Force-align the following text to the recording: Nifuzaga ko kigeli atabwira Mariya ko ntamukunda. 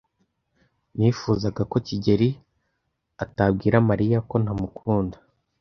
Nifuzaga 0.97 1.61
ko 1.71 1.77
kigeli 1.87 2.29
atabwira 3.23 3.77
Mariya 3.89 4.17
ko 4.29 4.35
ntamukunda. 4.43 5.17